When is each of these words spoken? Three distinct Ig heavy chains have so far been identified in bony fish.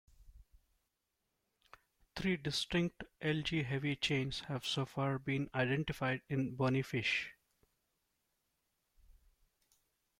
Three 2.15 2.35
distinct 2.35 3.03
Ig 3.21 3.65
heavy 3.65 3.95
chains 3.95 4.39
have 4.47 4.65
so 4.65 4.83
far 4.83 5.19
been 5.19 5.47
identified 5.53 6.23
in 6.27 6.55
bony 6.55 6.81
fish. 6.81 7.29